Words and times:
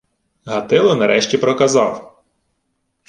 Гатило 0.45 0.95
нарешті 0.95 1.37
проказав: 1.37 2.21